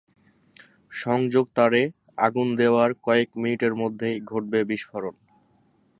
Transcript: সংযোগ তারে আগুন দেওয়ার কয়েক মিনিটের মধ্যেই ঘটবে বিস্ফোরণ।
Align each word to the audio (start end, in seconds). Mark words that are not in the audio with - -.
সংযোগ 0.93 1.45
তারে 1.55 1.81
আগুন 2.17 2.47
দেওয়ার 2.55 2.89
কয়েক 3.03 3.29
মিনিটের 3.35 3.73
মধ্যেই 3.75 4.17
ঘটবে 4.21 4.59
বিস্ফোরণ। 4.63 5.15